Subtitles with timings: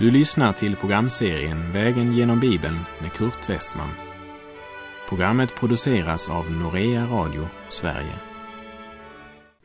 [0.00, 3.90] Du lyssnar till programserien Vägen genom Bibeln med Kurt Westman.
[5.08, 8.18] Programmet produceras av Norea Radio Sverige.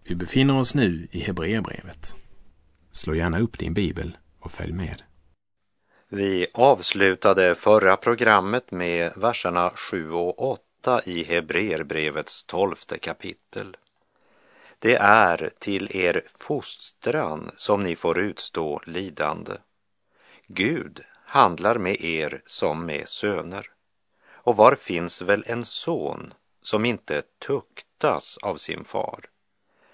[0.04, 2.16] Vi befinner oss nu i Hebreerbrevet.
[2.92, 5.02] Slå gärna upp din bibel och följ med.
[6.10, 13.78] Vi avslutade förra programmet med verserna 7 och 8 i Hebreerbrevets tolfte kapitel.
[14.80, 19.54] Det är till er fostran som ni får utstå lidande.
[20.48, 23.72] Gud handlar med er som med söner.
[24.28, 29.26] Och var finns väl en son som inte tuktas av sin far?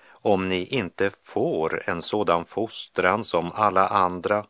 [0.10, 4.46] Om ni inte får en sådan fostran som alla andra,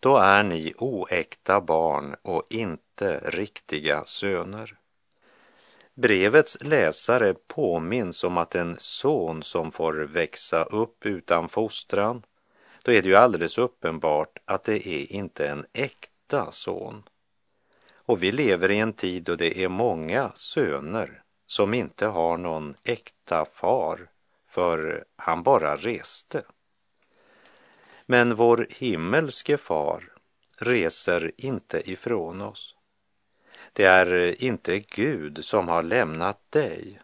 [0.00, 4.78] då är ni oäkta barn och inte riktiga söner.
[5.94, 12.22] Brevets läsare påminns om att en son som får växa upp utan fostran,
[12.86, 17.02] då är det ju alldeles uppenbart att det är inte en äkta son.
[17.94, 22.76] Och vi lever i en tid då det är många söner som inte har någon
[22.84, 24.10] äkta far,
[24.48, 26.42] för han bara reste.
[28.06, 30.12] Men vår himmelske far
[30.58, 32.76] reser inte ifrån oss.
[33.72, 37.00] Det är inte Gud som har lämnat dig.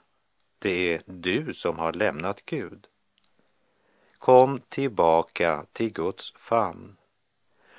[0.59, 2.87] Det är du som har lämnat Gud.
[4.23, 6.97] Kom tillbaka till Guds famn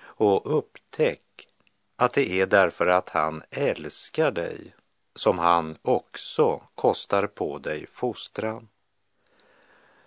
[0.01, 1.47] och upptäck
[1.95, 4.75] att det är därför att han älskar dig
[5.15, 8.67] som han också kostar på dig fostran.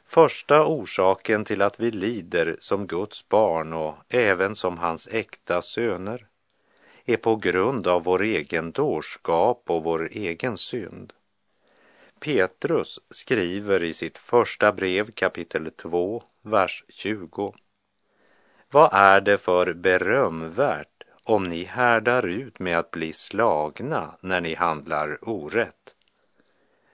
[0.04, 6.26] Första orsaken till att vi lider som Guds barn och även som hans äkta söner
[7.04, 11.12] är på grund av vår egen dårskap och vår egen synd.
[12.20, 17.54] Petrus skriver i sitt första brev kapitel 2, vers 20.
[18.70, 24.54] Vad är det för berömvärt om ni härdar ut med att bli slagna när ni
[24.54, 25.94] handlar orätt?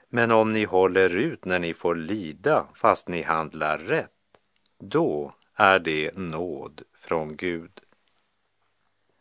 [0.09, 4.11] Men om ni håller ut när ni får lida fast ni handlar rätt,
[4.78, 7.81] då är det nåd från Gud.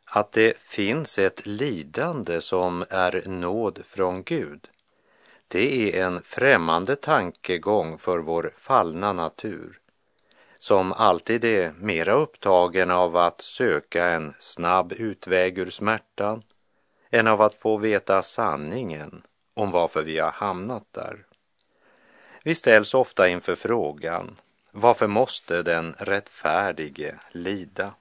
[0.06, 4.68] Att det finns ett lidande som är nåd från Gud,
[5.52, 9.80] det är en främmande tankegång för vår fallna natur,
[10.58, 16.44] som alltid är mera upptagen av att söka en snabb utväg ur smärtan
[17.10, 19.24] än av att få veta sanningen
[19.54, 21.26] om varför vi har hamnat där.
[22.44, 24.38] Vi ställs ofta inför frågan,
[24.72, 27.94] varför måste den rättfärdige lida?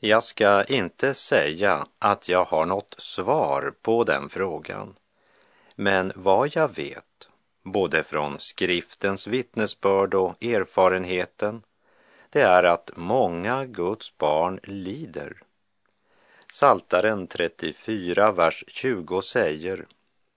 [0.00, 4.94] Jag ska inte säga att jag har något svar på den frågan.
[5.78, 7.28] Men vad jag vet,
[7.62, 11.62] både från skriftens vittnesbörd och erfarenheten,
[12.30, 15.42] det är att många Guds barn lider.
[16.52, 19.86] Saltaren 34, vers 20 säger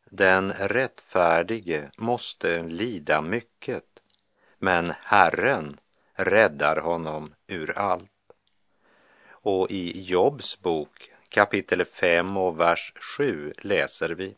[0.06, 3.86] Den rättfärdige måste lida mycket,
[4.58, 5.78] men Herren
[6.14, 8.12] räddar honom ur allt.
[9.30, 14.36] Och i Jobs bok kapitel 5 och vers 7 läser vi.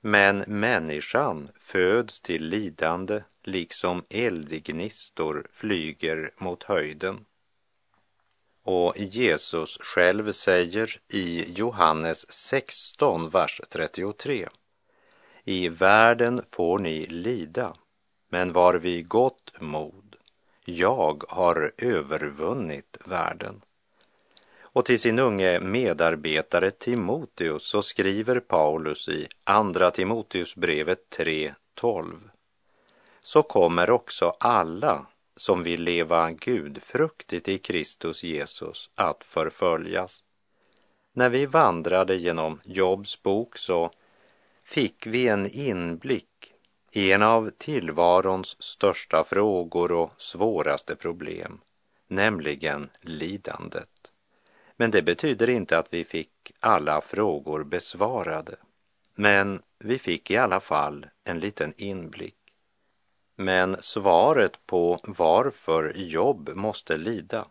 [0.00, 7.24] Men människan föds till lidande liksom eldgnistor flyger mot höjden.
[8.62, 14.48] Och Jesus själv säger i Johannes 16, vers 33.
[15.44, 17.74] I världen får ni lida,
[18.28, 20.16] men var vid gott mod.
[20.64, 23.62] Jag har övervunnit världen.
[24.72, 32.30] Och till sin unge medarbetare Timoteus så skriver Paulus i Andra Timoteusbrevet 3.12.
[33.22, 40.22] Så kommer också alla som vill leva gudfruktigt i Kristus Jesus att förföljas.
[41.12, 43.90] När vi vandrade genom Jobs bok så
[44.64, 46.52] fick vi en inblick
[46.92, 51.60] i en av tillvarons största frågor och svåraste problem,
[52.08, 53.99] nämligen lidandet.
[54.80, 58.56] Men det betyder inte att vi fick alla frågor besvarade.
[59.14, 62.36] Men vi fick i alla fall en liten inblick.
[63.36, 67.46] Men svaret på varför Jobb måste lida,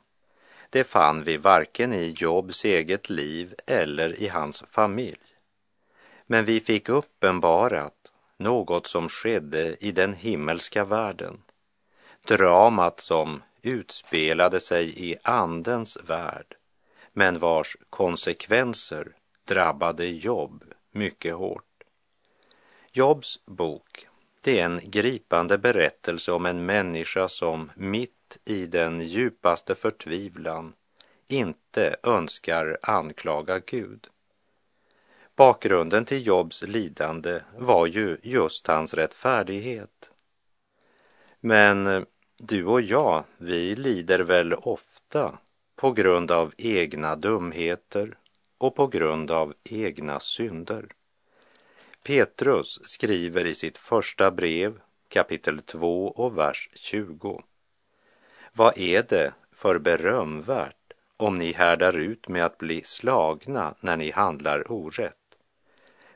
[0.69, 5.35] det fann vi varken i Jobs eget liv eller i hans familj.
[6.25, 11.41] Men vi fick uppenbarat något som skedde i den himmelska världen.
[12.27, 16.55] Dramat som utspelade sig i Andens värld
[17.13, 19.15] men vars konsekvenser
[19.45, 21.83] drabbade Jobb mycket hårt.
[22.91, 24.07] Jobs bok,
[24.41, 30.73] det är en gripande berättelse om en människa som mitt i den djupaste förtvivlan
[31.27, 34.07] inte önskar anklaga Gud.
[35.35, 40.11] Bakgrunden till Jobs lidande var ju just hans rättfärdighet.
[41.39, 42.05] Men
[42.37, 45.37] du och jag, vi lider väl ofta
[45.79, 48.17] på grund av egna dumheter
[48.57, 50.85] och på grund av egna synder.
[52.03, 54.79] Petrus skriver i sitt första brev
[55.09, 57.41] kapitel 2 och vers 20.
[58.53, 64.11] Vad är det för berömvärt om ni härdar ut med att bli slagna när ni
[64.11, 65.37] handlar orätt?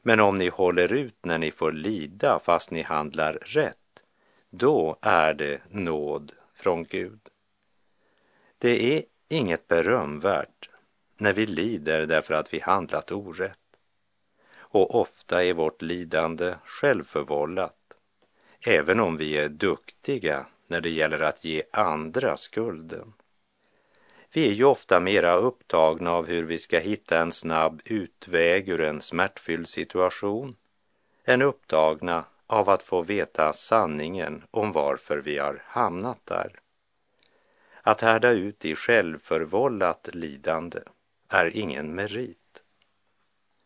[0.02, 4.04] Men om ni håller ut när ni får lida fast ni handlar rätt,
[4.50, 7.20] då är det nåd från Gud.
[8.58, 10.70] Det är inget berömvärt
[11.18, 13.60] när vi lider därför att vi handlat orätt.
[14.58, 17.78] Och ofta är vårt lidande självförvållat,
[18.66, 23.14] även om vi är duktiga när det gäller att ge andra skulden.
[24.34, 28.82] Vi är ju ofta mera upptagna av hur vi ska hitta en snabb utväg ur
[28.82, 30.56] en smärtfylld situation
[31.26, 36.60] än upptagna av att få veta sanningen om varför vi har hamnat där.
[37.86, 40.80] Att härda ut i självförvållat lidande
[41.30, 42.64] är ingen merit.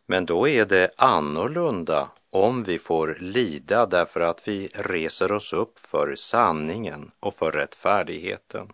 [0.06, 5.80] Men då är det annorlunda om vi får lida därför att vi reser oss upp
[5.80, 8.74] för sanningen och för rättfärdigheten.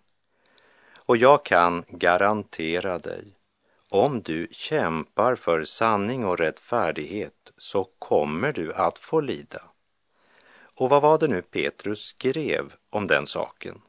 [1.06, 3.38] Och jag kan garantera dig,
[3.90, 9.62] om du kämpar för sanning och rättfärdighet så kommer du att få lida.
[10.76, 13.82] Och vad var det nu Petrus skrev om den saken?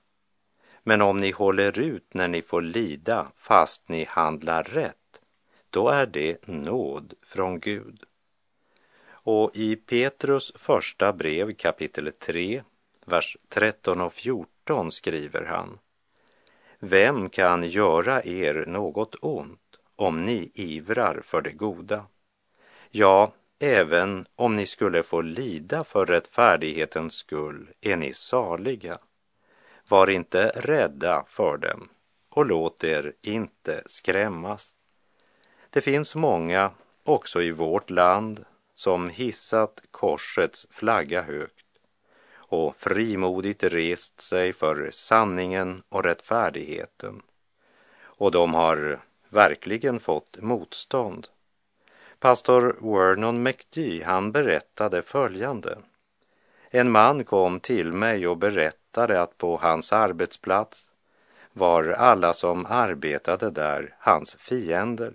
[0.85, 5.21] Men om ni håller ut när ni får lida fast ni handlar rätt,
[5.71, 8.03] då är det nåd från Gud.
[9.07, 12.63] Och i Petrus första brev kapitel 3,
[13.07, 15.79] vers 13 och 14 skriver han
[16.87, 19.61] vem kan göra er något ont
[19.97, 22.07] om ni ivrar för det goda?
[22.91, 28.99] Ja, även om ni skulle få lida för rättfärdighetens skull är ni saliga.
[29.89, 31.89] Var inte rädda för dem
[32.29, 34.75] och låt er inte skrämmas.
[35.71, 36.71] Det finns många,
[37.05, 38.45] också i vårt land,
[38.75, 41.67] som hissat korsets flagga högt
[42.35, 47.23] och frimodigt rest sig för sanningen och rättfärdigheten.
[48.01, 51.29] Och de har verkligen fått motstånd.
[52.19, 55.79] Pastor Vernon McGee, han berättade följande.
[56.77, 60.91] En man kom till mig och berättade att på hans arbetsplats
[61.53, 65.13] var alla som arbetade där hans fiender.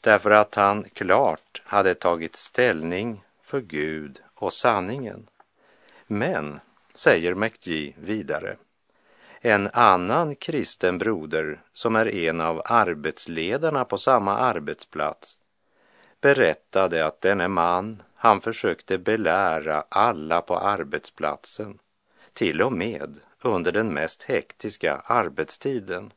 [0.00, 5.26] Därför att han klart hade tagit ställning för Gud och sanningen.
[6.06, 6.60] Men,
[6.94, 8.56] säger McGee vidare,
[9.40, 15.40] en annan kristen broder som är en av arbetsledarna på samma arbetsplats
[16.24, 21.78] berättade att denne man, han försökte belära alla på arbetsplatsen,
[22.32, 26.12] till och med under den mest hektiska arbetstiden.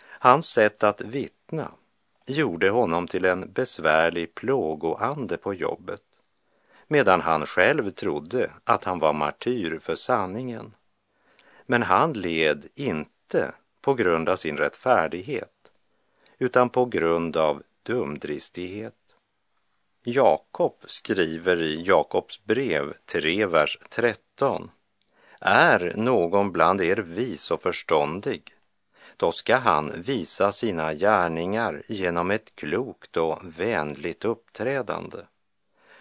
[0.00, 1.70] Hans sätt att vittna
[2.26, 6.02] gjorde honom till en besvärlig plågoande på jobbet
[6.86, 10.74] medan han själv trodde att han var martyr för sanningen.
[11.66, 15.70] Men han led inte på grund av sin rättfärdighet,
[16.38, 18.94] utan på grund av dumdristighet.
[20.06, 24.70] Jakob skriver i Jakobs brev 3, vers 13.
[25.40, 28.42] Är någon bland er vis och förståndig,
[29.16, 35.18] då ska han visa sina gärningar genom ett klokt och vänligt uppträdande.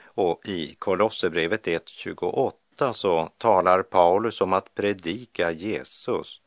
[0.03, 6.41] Och i Kolosserbrevet 1.28 så talar Paulus om att predika Jesus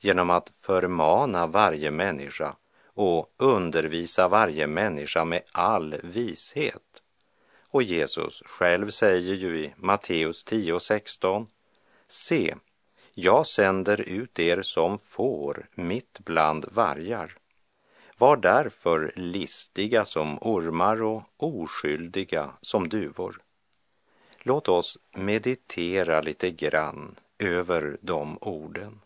[0.00, 2.56] genom att förmana varje människa
[2.94, 7.01] och undervisa varje människa med all vishet.
[7.72, 11.46] Och Jesus själv säger ju i Matteus 10.16
[12.08, 12.54] Se,
[13.14, 17.36] jag sänder ut er som får mitt bland vargar.
[18.18, 23.42] Var därför listiga som ormar och oskyldiga som duvor.
[24.42, 29.00] Låt oss meditera lite grann över de orden.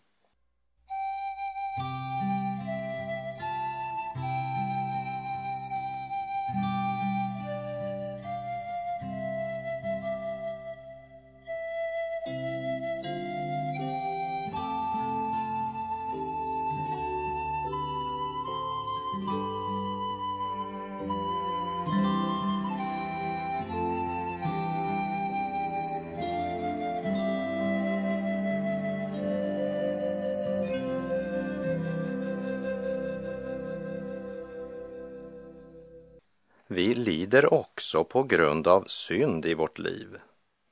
[36.76, 40.18] Vi lider också på grund av synd i vårt liv.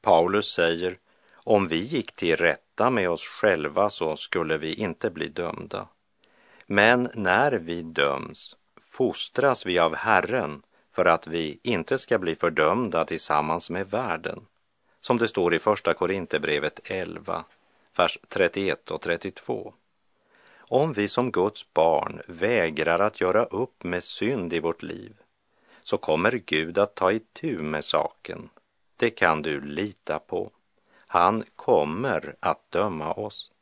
[0.03, 0.99] Paulus säger,
[1.45, 5.89] om vi gick till rätta med oss själva så skulle vi inte bli dömda.
[6.67, 13.05] Men när vi döms fostras vi av Herren för att vi inte ska bli fördömda
[13.05, 14.47] tillsammans med världen.
[15.01, 17.45] Som det står i Första Korinthierbrevet 11,
[17.97, 19.75] vers 31 och 32.
[20.59, 25.15] Om vi som Guds barn vägrar att göra upp med synd i vårt liv
[25.85, 28.49] så kommer Gud att ta itu med saken.
[28.97, 30.51] Det kan du lita på.
[31.07, 33.53] Han kommer att döma oss.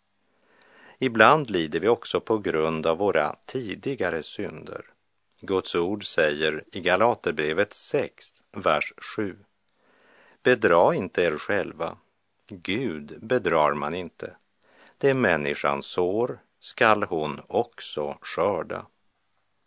[0.99, 4.85] Ibland lider vi också på grund av våra tidigare synder.
[5.41, 9.39] Guds ord säger i Galaterbrevet 6, vers 7.
[10.43, 11.97] Bedra inte er själva.
[12.49, 14.37] Gud bedrar man inte.
[14.99, 18.87] Det människan sår skall hon också skörda.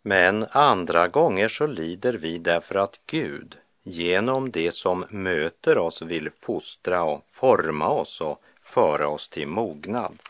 [0.08, 6.30] Men andra gånger så lider vi därför att Gud genom det som möter oss vill
[6.30, 10.22] fostra och forma oss och föra oss till mognad.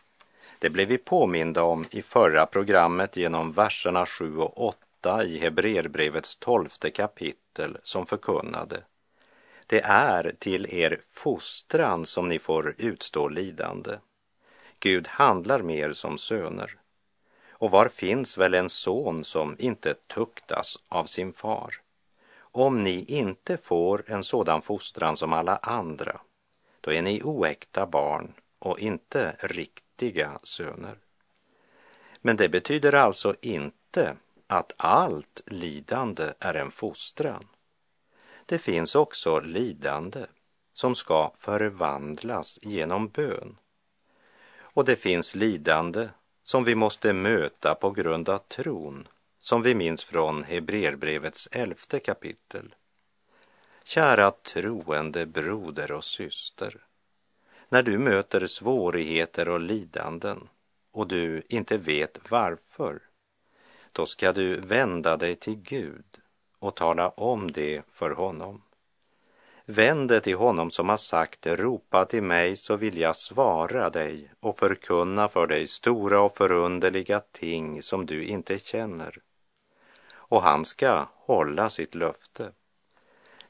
[0.59, 6.37] Det blev vi påminda om i förra programmet genom verserna 7 och 8 i Hebreerbrevets
[6.37, 8.83] tolfte kapitel som förkunnade.
[9.66, 13.92] Det är till er fostran som ni får utstå lidande.
[14.80, 16.76] Gud handlar med er som söner.
[17.59, 21.81] Och var finns väl en son som inte tuktas av sin far?
[22.39, 26.21] Om ni inte får en sådan fostran som alla andra,
[26.81, 30.99] då är ni oäkta barn och inte riktiga söner.
[32.21, 37.47] Men det betyder alltså inte att allt lidande är en fostran.
[38.47, 40.27] Det finns också lidande
[40.73, 43.57] som ska förvandlas genom bön.
[44.61, 46.09] Och det finns lidande
[46.47, 49.09] som vi måste möta på grund av tron,
[49.41, 52.75] som vi minns från Hebreerbrevets elfte kapitel.
[53.85, 56.85] Kära troende broder och syster,
[57.69, 60.49] när du möter svårigheter och lidanden
[60.93, 63.00] och du inte vet varför,
[63.93, 66.21] då ska du vända dig till Gud
[66.59, 68.62] och tala om det för honom.
[69.69, 74.31] Vänd dig till honom som har sagt, ropa till mig så vill jag svara dig
[74.41, 79.19] och förkunna för dig stora och förunderliga ting som du inte känner.
[80.09, 82.53] Och han ska hålla sitt löfte.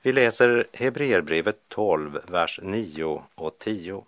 [0.02, 4.04] Vi läser Hebreerbrevet 12, vers 9 och 10.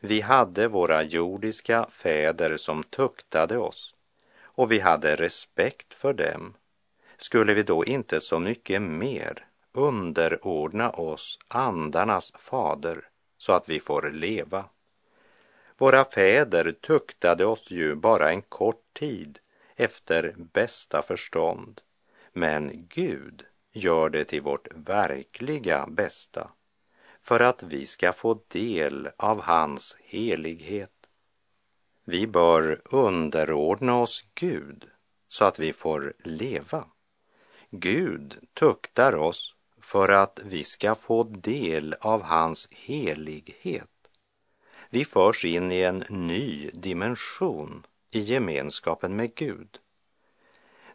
[0.00, 3.94] Vi hade våra jordiska fäder som tuktade oss
[4.42, 6.54] och vi hade respekt för dem.
[7.16, 9.49] Skulle vi då inte så mycket mer
[9.80, 14.64] underordna oss andarnas fader så att vi får leva.
[15.78, 19.38] Våra fäder tuktade oss ju bara en kort tid
[19.76, 21.80] efter bästa förstånd,
[22.32, 26.50] men Gud gör det till vårt verkliga bästa
[27.20, 30.92] för att vi ska få del av hans helighet.
[32.04, 34.90] Vi bör underordna oss Gud
[35.28, 36.84] så att vi får leva.
[37.70, 39.54] Gud tuktar oss
[39.90, 43.90] för att vi ska få del av hans helighet.
[44.90, 49.78] Vi förs in i en ny dimension i gemenskapen med Gud.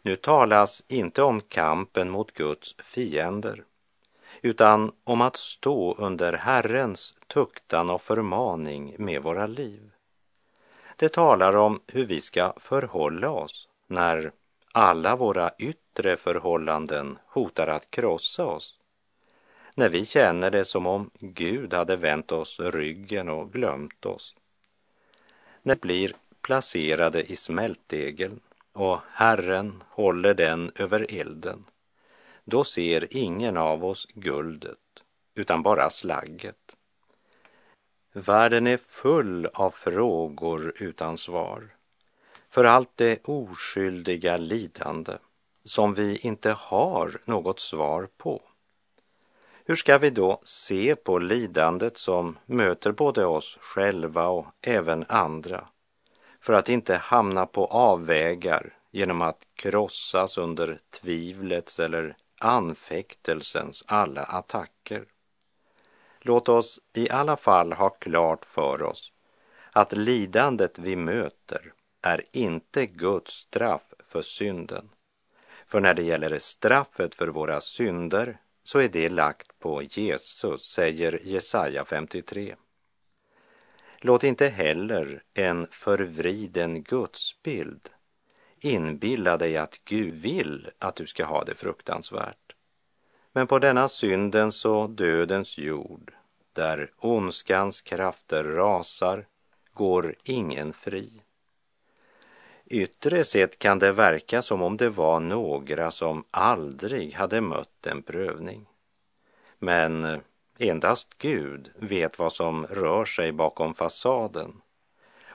[0.02, 3.64] Nu talas inte om kampen mot Guds fiender,
[4.42, 9.90] utan om att stå under Herrens tuktan och förmaning med våra liv.
[10.96, 14.32] Det talar om hur vi ska förhålla oss när
[14.72, 18.75] alla våra yttre förhållanden hotar att krossa oss
[19.78, 24.36] när vi känner det som om Gud hade vänt oss ryggen och glömt oss.
[25.62, 28.40] När vi blir placerade i smältdegeln
[28.72, 31.64] och Herren håller den över elden,
[32.44, 34.78] då ser ingen av oss guldet
[35.34, 36.76] utan bara slagget.
[38.12, 41.76] Världen är full av frågor utan svar
[42.50, 45.12] för allt det oskyldiga lidande
[45.64, 48.42] som vi inte har något svar på.
[49.68, 55.68] Hur ska vi då se på lidandet som möter både oss själva och även andra
[56.40, 65.04] för att inte hamna på avvägar genom att krossas under tvivlets eller anfäktelsens alla attacker?
[66.20, 69.12] Låt oss i alla fall ha klart för oss
[69.72, 74.88] att lidandet vi möter är inte Guds straff för synden.
[75.66, 81.20] För när det gäller straffet för våra synder så är det lagt på Jesus, säger
[81.24, 82.56] Jesaja 53.
[84.00, 87.88] Låt inte heller en förvriden gudsbild
[88.60, 92.54] inbilla dig att Gud vill att du ska ha det fruktansvärt.
[93.32, 96.12] Men på denna syndens och dödens jord,
[96.52, 99.26] där ondskans krafter rasar,
[99.72, 101.22] går ingen fri.
[102.70, 108.02] Yttre sett kan det verka som om det var några som aldrig hade mött en
[108.02, 108.66] prövning.
[109.58, 110.18] Men eh,
[110.58, 114.60] endast Gud vet vad som rör sig bakom fasaden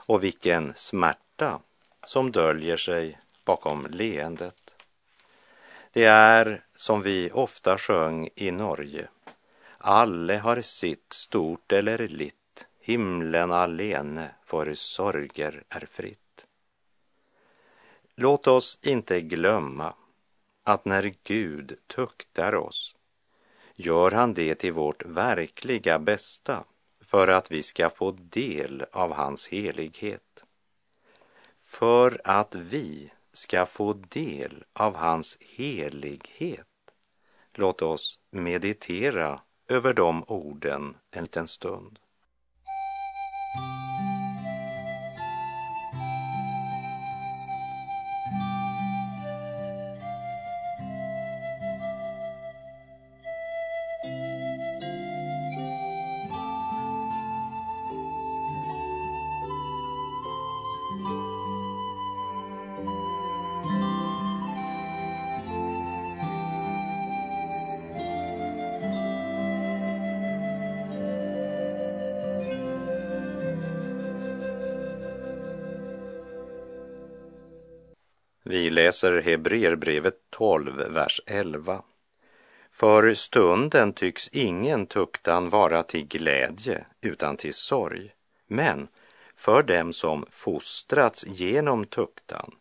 [0.08, 1.60] och vilken smärta
[2.06, 4.76] som döljer sig bakom leendet.
[5.92, 9.08] Det är som vi ofta sjöng i Norge.
[9.78, 16.21] Alle har sitt, stort eller litt, himlen alene för sorger är fritt.
[18.16, 19.94] Låt oss inte glömma
[20.64, 22.96] att när Gud tuktar oss
[23.74, 26.64] gör han det till vårt verkliga bästa
[27.00, 30.44] för att vi ska få del av hans helighet.
[31.60, 36.66] För att vi ska få del av hans helighet.
[37.54, 41.98] Låt oss meditera över de orden en liten stund.
[78.92, 81.82] Läser Hebreerbrevet 12, vers 11.
[82.70, 88.14] För stunden tycks ingen tuktan vara till glädje utan till sorg.
[88.46, 88.88] Men
[89.36, 92.54] för dem som fostrats genom tuktan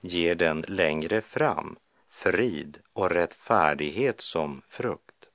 [0.00, 1.76] ger den längre fram
[2.08, 5.28] frid och rättfärdighet som frukt.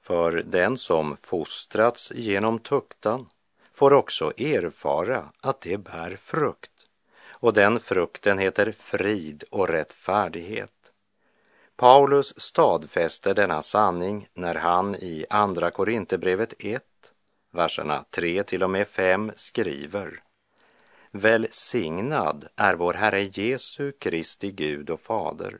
[0.00, 3.28] För den som fostrats genom tuktan
[3.72, 6.81] får också erfara att det bär frukt
[7.42, 10.92] och den frukten heter frid och rättfärdighet.
[11.76, 16.82] Paulus stadfäster denna sanning när han i Andra Korinthierbrevet 1,
[17.50, 20.22] verserna 3 till och med 5 skriver
[21.10, 25.58] Välsignad är vår Herre Jesu Kristi Gud och Fader,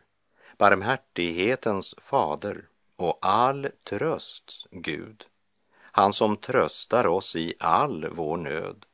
[0.58, 2.64] barmhärtighetens fader
[2.96, 5.24] och all trösts Gud,
[5.80, 8.86] han som tröstar oss i all vår nöd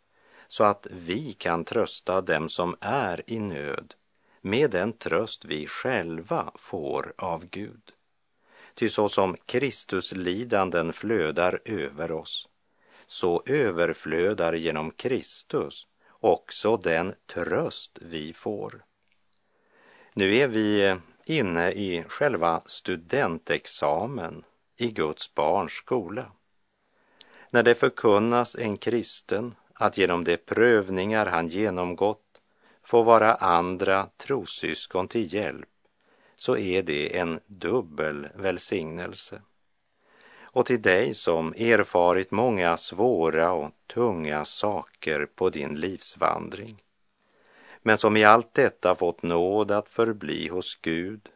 [0.48, 3.94] så att vi kan trösta dem som är i nöd
[4.40, 7.92] med den tröst vi själva får av Gud.
[8.74, 12.48] Ty så som Kristus lidanden flödar över oss,
[13.06, 15.86] så överflödar genom Kristus
[16.20, 18.84] också den tröst vi får.
[20.14, 24.44] Nu är vi inne i själva studentexamen
[24.76, 26.32] i Guds barns skola.
[27.50, 32.40] När det förkunnas en kristen att genom de prövningar han genomgått
[32.82, 35.68] få vara andra trossyskon till hjälp
[36.36, 39.42] så är det en dubbel välsignelse.
[40.40, 46.82] Och till dig som erfarit många svåra och tunga saker på din livsvandring
[47.82, 51.28] men som i allt detta fått nåd att förbli hos Gud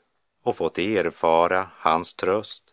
[0.42, 2.64] och fått erfara hans tröst.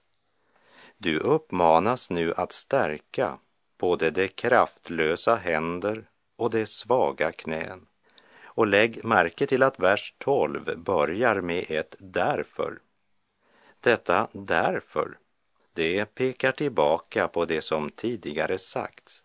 [0.97, 3.38] Du uppmanas nu att stärka
[3.79, 6.03] både de kraftlösa händer
[6.35, 7.87] och de svaga knän.
[8.43, 12.79] Och lägg märke till att vers 12 börjar med ett därför.
[13.79, 15.17] Detta därför,
[15.73, 19.23] det pekar tillbaka på det som tidigare sagts.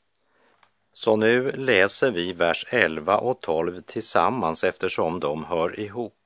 [0.92, 6.24] Så nu läser vi vers 11 och 12 tillsammans eftersom de hör ihop.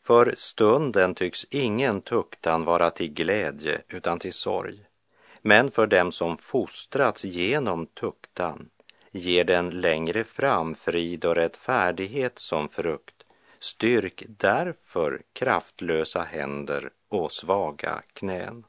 [0.00, 4.85] För stunden tycks ingen tuktan vara till glädje utan till sorg.
[5.46, 8.70] Men för dem som fostrats genom tuktan
[9.10, 13.14] ger den längre fram frid och rättfärdighet som frukt.
[13.58, 18.64] Styrk därför kraftlösa händer och svaga knän.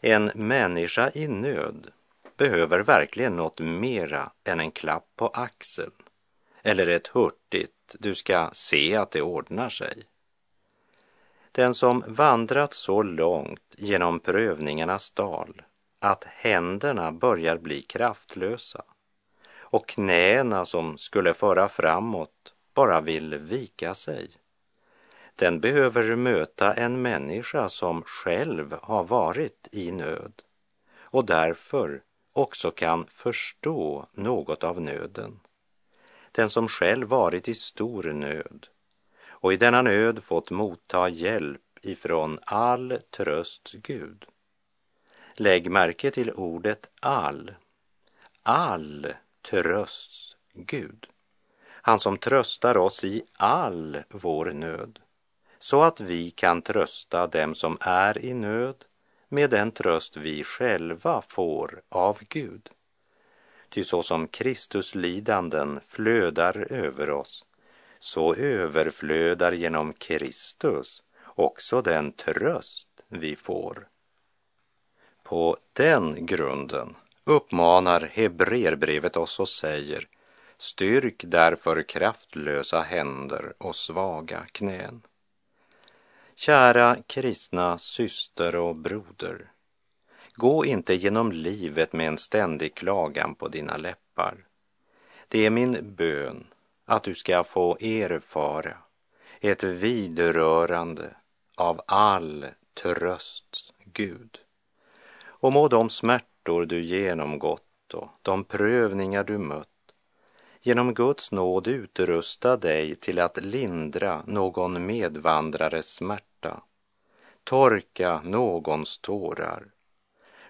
[0.00, 1.90] En människa i nöd
[2.36, 5.92] behöver verkligen något mera än en klapp på axeln
[6.62, 10.02] eller ett hurtigt du ska se att det ordnar sig.
[11.54, 15.62] Den som vandrat så långt genom prövningarnas dal
[15.98, 18.82] att händerna börjar bli kraftlösa
[19.58, 24.30] och knäna som skulle föra framåt bara vill vika sig.
[25.36, 30.42] Den behöver möta en människa som själv har varit i nöd
[30.98, 35.40] och därför också kan förstå något av nöden.
[36.32, 38.66] Den som själv varit i stor nöd
[39.44, 44.24] och i denna nöd fått motta hjälp ifrån all trösts Gud.
[45.34, 47.54] Lägg märke till ordet all.
[48.42, 49.14] All
[49.50, 51.06] trösts Gud.
[51.66, 54.98] Han som tröstar oss i all vår nöd,
[55.58, 58.84] så att vi kan trösta dem som är i nöd
[59.28, 62.70] med den tröst vi själva får av Gud.
[63.68, 67.44] Ty så som Kristus lidanden flödar över oss,
[68.04, 73.88] så överflödar genom Kristus också den tröst vi får.
[75.22, 80.08] På den grunden uppmanar Hebreerbrevet oss och säger
[80.58, 85.02] Styrk därför kraftlösa händer och svaga knän.
[86.34, 89.50] Kära kristna syster och broder.
[90.34, 94.46] Gå inte genom livet med en ständig klagan på dina läppar.
[95.28, 96.46] Det är min bön
[96.84, 98.76] att du ska få erfara
[99.40, 101.16] ett vidrörande
[101.56, 102.46] av all
[102.82, 104.38] trösts Gud.
[105.24, 109.68] Och må de smärtor du genomgått och de prövningar du mött
[110.66, 116.62] genom Guds nåd utrusta dig till att lindra någon medvandrares smärta,
[117.44, 119.72] torka någons tårar,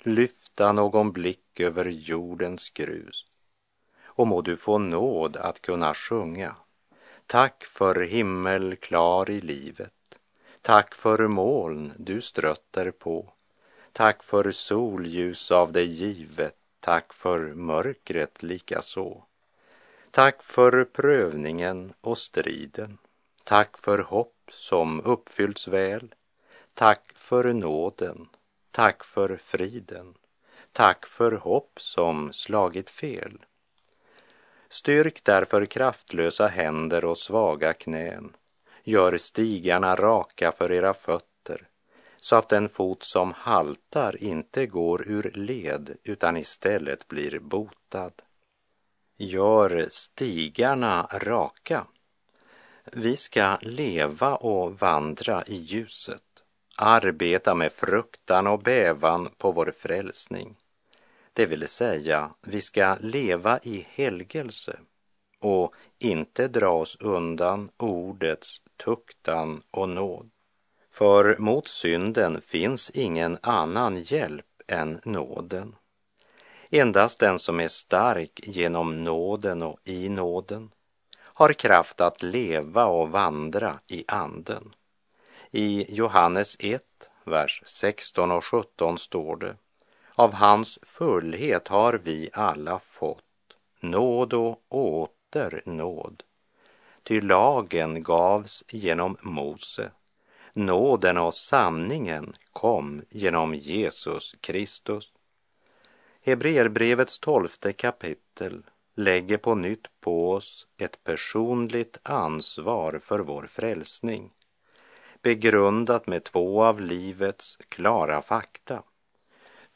[0.00, 3.26] lyfta någon blick över jordens grus.
[4.14, 6.56] Och må du få nåd att kunna sjunga.
[7.26, 9.92] Tack för himmel klar i livet.
[10.62, 13.32] Tack för moln du strötter på.
[13.92, 16.56] Tack för solljus av dig givet.
[16.80, 19.22] Tack för mörkret likaså.
[20.10, 22.98] Tack för prövningen och striden.
[23.44, 26.14] Tack för hopp som uppfyllts väl.
[26.74, 28.28] Tack för nåden.
[28.70, 30.14] Tack för friden.
[30.72, 33.38] Tack för hopp som slagit fel.
[34.74, 38.36] Styrk därför kraftlösa händer och svaga knän.
[38.84, 41.68] Gör stigarna raka för era fötter
[42.16, 48.12] så att den fot som haltar inte går ur led utan istället blir botad.
[49.16, 51.86] Gör stigarna raka.
[52.92, 56.42] Vi ska leva och vandra i ljuset,
[56.76, 60.56] arbeta med fruktan och bävan på vår frälsning.
[61.36, 64.78] Det vill säga, vi ska leva i helgelse
[65.40, 70.30] och inte dra oss undan ordets tuktan och nåd.
[70.90, 75.76] För mot synden finns ingen annan hjälp än nåden.
[76.70, 80.70] Endast den som är stark genom nåden och i nåden
[81.16, 84.74] har kraft att leva och vandra i anden.
[85.50, 86.82] I Johannes 1,
[87.24, 89.56] vers 16 och 17 står det
[90.16, 93.24] av hans fullhet har vi alla fått
[93.80, 96.22] nåd och åter nåd.
[97.02, 99.90] Ty lagen gavs genom Mose,
[100.52, 105.12] nåden och sanningen kom genom Jesus Kristus.
[106.22, 108.62] Hebreerbrevets tolfte kapitel
[108.94, 114.30] lägger på nytt på oss ett personligt ansvar för vår frälsning,
[115.22, 118.82] begrundat med två av livets klara fakta.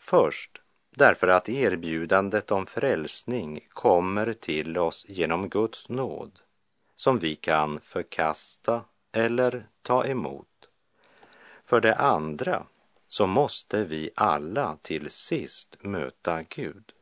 [0.09, 6.39] Först därför att erbjudandet om frälsning kommer till oss genom Guds nåd,
[6.97, 10.69] som vi kan förkasta eller ta emot.
[11.65, 12.67] För det andra
[13.09, 16.93] så måste vi alla till sist möta Gud.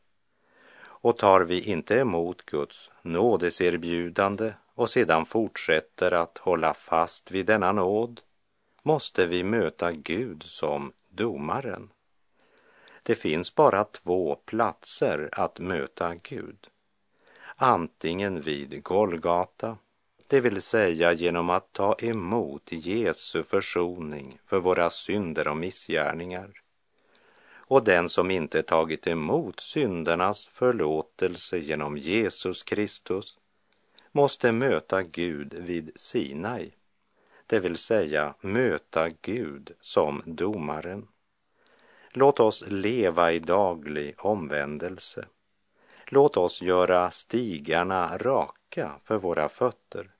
[0.84, 7.72] Och tar vi inte emot Guds nådeserbjudande och sedan fortsätter att hålla fast vid denna
[7.72, 8.20] nåd
[8.82, 11.90] måste vi möta Gud som domaren.
[13.06, 16.68] Det finns bara två platser att möta Gud.
[17.56, 19.78] Antingen vid Golgata
[20.26, 26.62] det vill säga genom att ta emot Jesu försoning för våra synder och missgärningar.
[27.48, 33.38] Och den som inte tagit emot syndernas förlåtelse genom Jesus Kristus
[34.12, 36.72] måste möta Gud vid Sinai,
[37.46, 41.08] det vill säga möta Gud som domaren.
[42.18, 45.26] Låt oss leva i daglig omvändelse.
[46.06, 50.10] Låt oss göra stigarna raka för våra fötter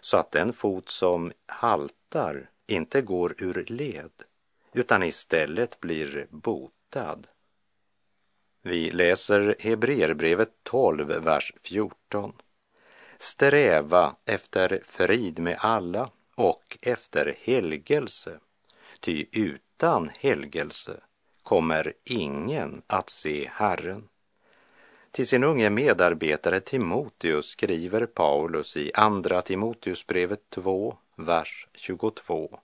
[0.00, 4.10] så att den fot som haltar inte går ur led
[4.72, 7.26] utan istället blir botad.
[8.62, 12.32] Vi läser Hebreerbrevet 12, vers 14.
[13.18, 18.38] Sträva efter frid med alla och efter helgelse,
[19.00, 21.00] ty utan helgelse
[21.48, 24.08] kommer ingen att se Herren.
[25.10, 32.58] Till sin unge medarbetare Timoteus skriver Paulus i Andra Timoteusbrevet 2, vers 22.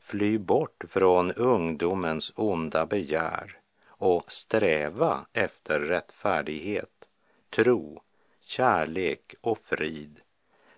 [0.00, 7.08] Fly bort från ungdomens onda begär och sträva efter rättfärdighet,
[7.50, 8.02] tro,
[8.40, 10.20] kärlek och frid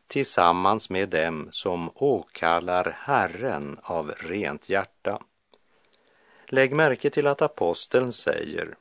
[0.06, 5.22] tillsammans med dem som åkallar Herren av rent hjärta.
[6.50, 8.76] Lägg märke till att aposteln säger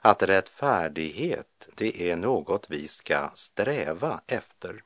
[0.00, 4.82] att rättfärdighet, det är något vi ska sträva efter.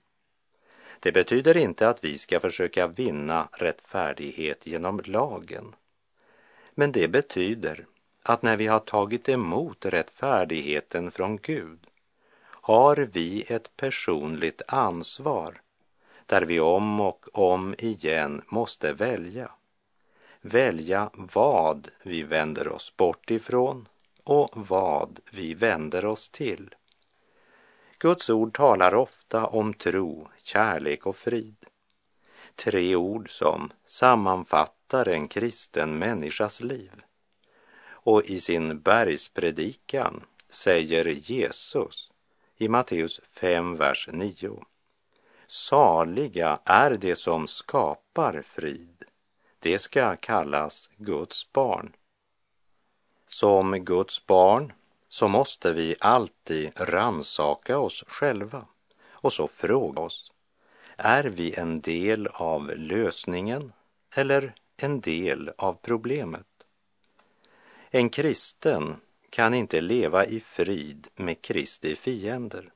[1.01, 5.75] Det betyder inte att vi ska försöka vinna rättfärdighet genom lagen.
[6.75, 7.87] Men det betyder
[8.23, 11.87] att när vi har tagit emot rättfärdigheten från Gud
[12.45, 15.61] har vi ett personligt ansvar
[16.27, 19.51] där vi om och om igen måste välja.
[20.45, 23.89] Välja vad vi vänder oss bort ifrån
[24.25, 26.75] och vad vi vänder oss till.
[27.99, 31.57] Guds ord talar ofta om tro, kärlek och frid.
[32.55, 37.03] Tre ord som sammanfattar en kristen människas liv.
[37.85, 42.11] Och i sin bergspredikan säger Jesus
[42.57, 44.65] i Matteus 5, vers 9.
[45.47, 49.02] Saliga är det som skapar frid.
[49.63, 51.93] Det ska kallas Guds barn.
[53.27, 54.73] Som Guds barn
[55.09, 58.67] så måste vi alltid ransaka oss själva
[59.11, 60.33] och så fråga oss,
[60.97, 63.73] är vi en del av lösningen
[64.17, 66.47] eller en del av problemet?
[67.91, 68.97] En kristen
[69.31, 72.73] kan inte leva i frid med Kristi fiender.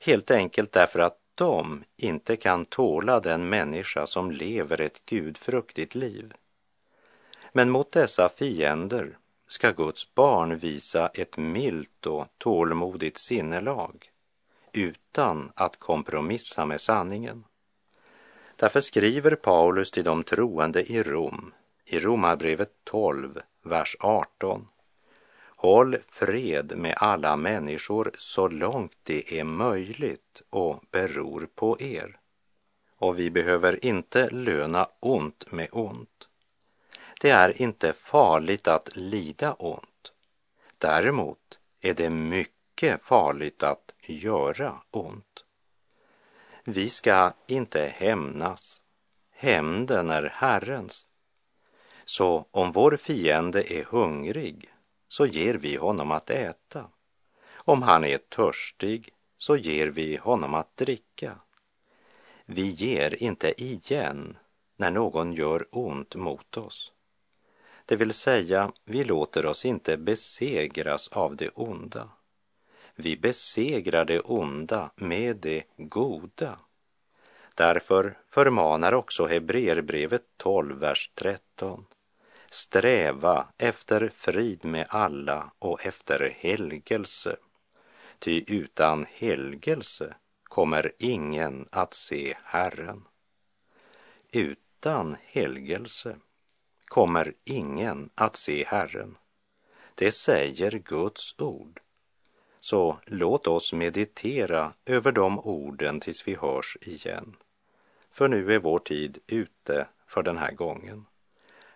[0.00, 6.32] Helt enkelt därför att de inte kan tåla den människa som lever ett gudfruktigt liv.
[7.52, 14.10] Men mot dessa fiender ska Guds barn visa ett milt och tålmodigt sinnelag
[14.72, 17.44] utan att kompromissa med sanningen.
[18.56, 21.52] Därför skriver Paulus till de troende i Rom,
[21.84, 24.68] i Romarbrevet 12, vers 18.
[25.60, 32.18] Håll fred med alla människor så långt det är möjligt och beror på er.
[32.96, 36.28] Och vi behöver inte löna ont med ont.
[37.20, 40.12] Det är inte farligt att lida ont.
[40.78, 45.44] Däremot är det mycket farligt att göra ont.
[46.64, 48.80] Vi ska inte hämnas.
[49.30, 51.06] Hämnden är Herrens.
[52.04, 54.70] Så om vår fiende är hungrig
[55.08, 56.86] så ger vi honom att äta.
[57.54, 61.38] Om han är törstig så ger vi honom att dricka.
[62.44, 64.36] Vi ger inte igen
[64.76, 66.92] när någon gör ont mot oss.
[67.86, 72.08] Det vill säga, vi låter oss inte besegras av det onda.
[72.94, 76.58] Vi besegrar det onda med det goda.
[77.54, 81.84] Därför förmanar också Hebreerbrevet 12, vers 13.
[82.50, 87.36] Sträva efter frid med alla och efter helgelse.
[88.18, 93.04] Ty utan helgelse kommer ingen att se Herren.
[94.32, 96.16] Utan helgelse
[96.84, 99.16] kommer ingen att se Herren.
[99.94, 101.80] Det säger Guds ord.
[102.60, 107.36] Så låt oss meditera över de orden tills vi hörs igen.
[108.10, 111.06] För nu är vår tid ute för den här gången.